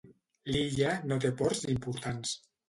L'illa 0.55 0.93
no 1.11 1.19
té 1.27 1.31
ports 1.43 1.63
importants. 1.75 2.35